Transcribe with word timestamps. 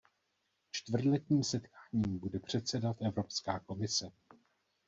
Čtvrtletním 0.71 1.43
setkáním 1.43 2.19
bude 2.19 2.39
předsedat 2.39 3.01
Evropská 3.01 3.59
komise. 3.59 4.11